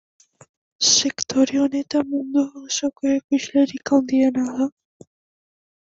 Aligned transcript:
Sektore 0.91 1.59
honetako 1.65 2.05
mundu 2.15 2.47
osoko 2.63 3.13
ekoizlerik 3.21 3.97
handiena 3.99 4.51
da. 4.53 4.73